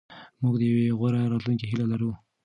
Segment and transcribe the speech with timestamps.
[0.41, 2.11] موږ د یوې غوره راتلونکې هیله لرو.